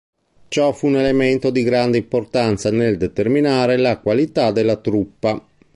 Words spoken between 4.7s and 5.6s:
truppa.